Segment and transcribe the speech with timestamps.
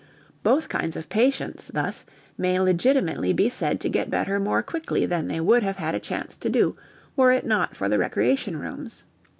[0.41, 5.27] Both kinds of patients, thus, may legitimately be said to get better more quickly than
[5.27, 6.75] they would have had a chance to do
[7.15, 9.03] were it not for the recreation rooms.